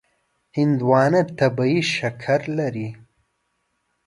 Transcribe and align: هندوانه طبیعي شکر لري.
هندوانه 0.57 1.21
طبیعي 1.39 1.79
شکر 1.95 2.39
لري. 2.57 2.89